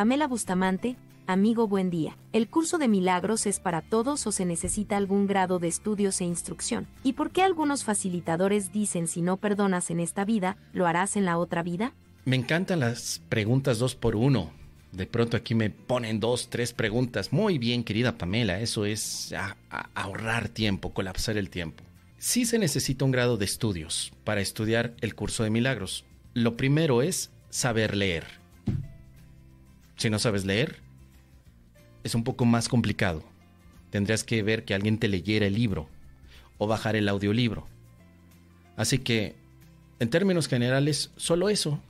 [0.00, 0.96] Pamela Bustamante,
[1.26, 2.16] amigo buen día.
[2.32, 6.24] ¿El curso de milagros es para todos o se necesita algún grado de estudios e
[6.24, 6.86] instrucción?
[7.04, 11.26] ¿Y por qué algunos facilitadores dicen si no perdonas en esta vida, lo harás en
[11.26, 11.92] la otra vida?
[12.24, 14.54] Me encantan las preguntas dos por uno.
[14.90, 17.30] De pronto aquí me ponen dos, tres preguntas.
[17.30, 19.34] Muy bien, querida Pamela, eso es
[19.94, 21.84] ahorrar tiempo, colapsar el tiempo.
[22.16, 26.06] Sí se necesita un grado de estudios para estudiar el curso de milagros.
[26.32, 28.39] Lo primero es saber leer.
[30.00, 30.76] Si no sabes leer,
[32.04, 33.22] es un poco más complicado.
[33.90, 35.90] Tendrías que ver que alguien te leyera el libro
[36.56, 37.66] o bajar el audiolibro.
[38.78, 39.36] Así que,
[39.98, 41.82] en términos generales, solo eso.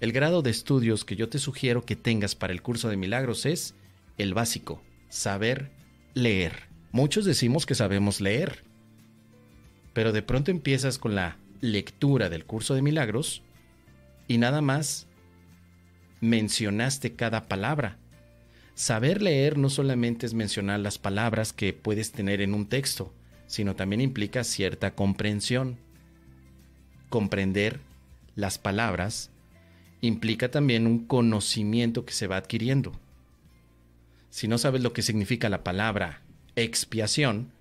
[0.00, 3.46] El grado de estudios que yo te sugiero que tengas para el curso de milagros
[3.46, 3.76] es
[4.18, 5.70] el básico, saber
[6.12, 6.64] leer.
[6.90, 8.64] Muchos decimos que sabemos leer,
[9.92, 13.42] pero de pronto empiezas con la lectura del curso de milagros
[14.26, 15.06] y nada más
[16.20, 17.98] mencionaste cada palabra
[18.76, 23.10] Saber leer no solamente es mencionar las palabras que puedes tener en un texto,
[23.46, 25.78] sino también implica cierta comprensión.
[27.08, 27.80] Comprender
[28.34, 29.30] las palabras
[30.02, 32.92] implica también un conocimiento que se va adquiriendo.
[34.28, 36.20] Si no sabes lo que significa la palabra
[36.54, 37.52] expiación,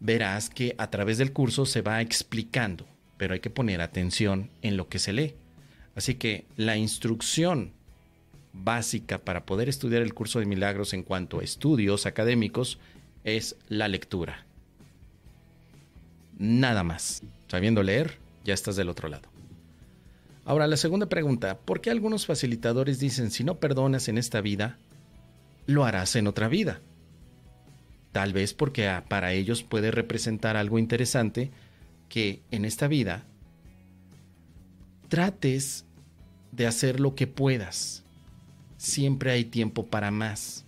[0.00, 4.76] verás que a través del curso se va explicando, pero hay que poner atención en
[4.76, 5.34] lo que se lee.
[5.94, 7.72] Así que la instrucción
[8.52, 12.78] básica para poder estudiar el curso de milagros en cuanto a estudios académicos
[13.24, 14.46] es la lectura.
[16.38, 17.22] Nada más.
[17.48, 19.28] Sabiendo leer, ya estás del otro lado.
[20.44, 24.76] Ahora, la segunda pregunta, ¿por qué algunos facilitadores dicen si no perdonas en esta vida,
[25.66, 26.80] lo harás en otra vida?
[28.12, 31.50] Tal vez porque ah, para ellos puede representar algo interesante
[32.08, 33.24] que en esta vida
[35.14, 35.84] trates
[36.50, 38.02] de hacer lo que puedas
[38.78, 40.64] siempre hay tiempo para más.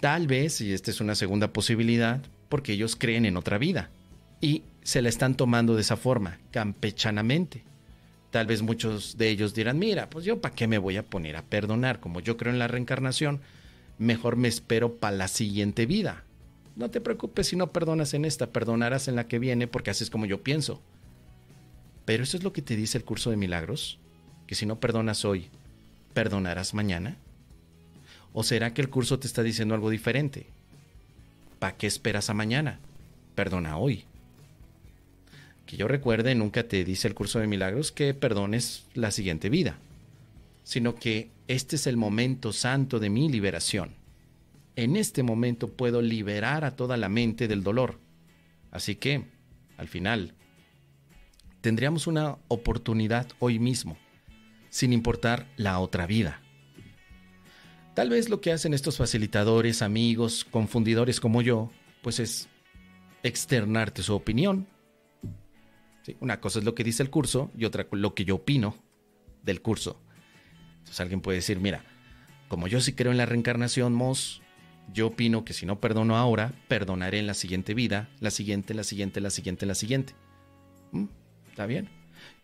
[0.00, 3.90] Tal vez, y esta es una segunda posibilidad, porque ellos creen en otra vida
[4.40, 7.62] y se la están tomando de esa forma, campechanamente.
[8.30, 11.36] Tal vez muchos de ellos dirán, mira, pues yo para qué me voy a poner
[11.36, 13.42] a perdonar, como yo creo en la reencarnación,
[13.98, 16.24] mejor me espero para la siguiente vida.
[16.76, 20.02] No te preocupes si no perdonas en esta, perdonarás en la que viene porque así
[20.02, 20.80] es como yo pienso.
[22.10, 23.96] Pero eso es lo que te dice el curso de milagros,
[24.48, 25.48] que si no perdonas hoy,
[26.12, 27.16] ¿Perdonarás mañana?
[28.32, 30.48] ¿O será que el curso te está diciendo algo diferente?
[31.60, 32.80] ¿Para qué esperas a mañana?
[33.36, 34.06] Perdona hoy.
[35.66, 39.78] Que yo recuerde, nunca te dice el curso de milagros que perdones la siguiente vida,
[40.64, 43.94] sino que este es el momento santo de mi liberación.
[44.74, 48.00] En este momento puedo liberar a toda la mente del dolor.
[48.72, 49.26] Así que,
[49.76, 50.34] al final,
[51.60, 53.96] tendríamos una oportunidad hoy mismo
[54.70, 56.40] sin importar la otra vida.
[57.94, 61.70] Tal vez lo que hacen estos facilitadores, amigos, confundidores como yo,
[62.02, 62.48] pues es
[63.22, 64.66] externarte su opinión.
[66.20, 68.76] una cosa es lo que dice el curso y otra lo que yo opino
[69.42, 70.00] del curso.
[70.78, 71.84] Entonces alguien puede decir, mira,
[72.48, 74.40] como yo sí creo en la reencarnación, Mos,
[74.92, 78.82] yo opino que si no perdono ahora, perdonaré en la siguiente vida, la siguiente, la
[78.82, 80.14] siguiente, la siguiente, la siguiente.
[80.92, 81.06] ¿Mm?
[81.60, 81.90] ¿Está bien?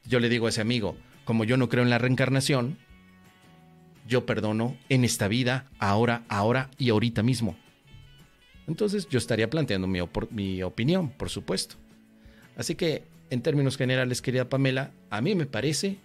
[0.04, 0.94] Yo le digo a ese amigo,
[1.24, 2.76] como yo no creo en la reencarnación,
[4.06, 7.56] yo perdono en esta vida, ahora, ahora y ahorita mismo.
[8.66, 10.00] Entonces yo estaría planteando mi,
[10.32, 11.76] mi, opinión, por supuesto.
[12.58, 15.96] Así que, en términos generales, querida Pamela, a mí me parece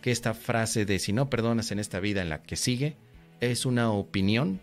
[0.00, 2.94] que esta frase de si no perdonas en esta vida en la que sigue
[3.40, 4.60] es una opinión,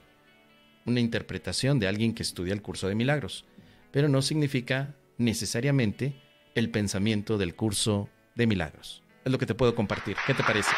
[0.86, 3.44] una interpretación de alguien que estudia el curso de milagros,
[3.92, 6.23] pero no significa necesariamente
[6.56, 10.18] el pensamiento del curso de milagros es lo que te puedo compartir.
[10.28, 10.72] ¿Qué te parece?